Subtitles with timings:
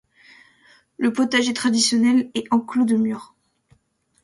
[0.97, 3.35] Le potager traditionnel est enclos de murs.